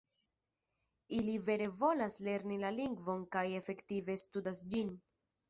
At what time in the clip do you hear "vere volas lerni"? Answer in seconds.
1.49-2.57